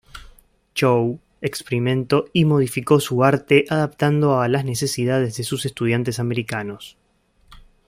Chow 0.73 1.19
experimento 1.41 2.25
y 2.33 2.45
modificó 2.45 2.99
su 2.99 3.23
arte, 3.23 3.65
adaptando 3.69 4.39
a 4.41 4.47
las 4.47 4.65
necesidades 4.65 5.37
de 5.37 5.43
sus 5.43 5.63
estudiantes 5.67 6.17
americanos. 6.19 6.97